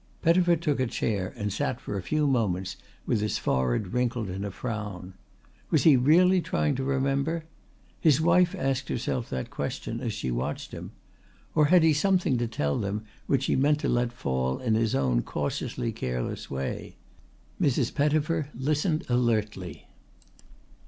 Pettifer 0.23 0.55
took 0.55 0.79
a 0.79 0.87
chair 0.87 1.31
and 1.37 1.53
sat 1.53 1.79
for 1.79 1.95
a 1.95 2.01
few 2.01 2.25
moments 2.25 2.75
with 3.05 3.21
his 3.21 3.37
forehead 3.37 3.93
wrinkled 3.93 4.31
in 4.31 4.43
a 4.43 4.49
frown. 4.49 5.13
Was 5.69 5.83
he 5.83 5.95
really 5.95 6.41
trying 6.41 6.73
to 6.77 6.83
remember? 6.83 7.45
His 7.99 8.19
wife 8.19 8.55
asked 8.57 8.89
herself 8.89 9.29
that 9.29 9.51
question 9.51 9.99
as 9.99 10.11
she 10.11 10.31
watched 10.31 10.71
him. 10.71 10.91
Or 11.53 11.65
had 11.67 11.83
he 11.83 11.93
something 11.93 12.39
to 12.39 12.47
tell 12.47 12.79
them 12.79 13.05
which 13.27 13.45
he 13.45 13.55
meant 13.55 13.79
to 13.81 13.89
let 13.89 14.11
fall 14.11 14.57
in 14.57 14.73
his 14.73 14.95
own 14.95 15.21
cautiously 15.21 15.91
careless 15.91 16.49
way? 16.49 16.95
Mrs. 17.61 17.93
Pettifer 17.93 18.49
listened 18.55 19.05
alertly. 19.07 19.85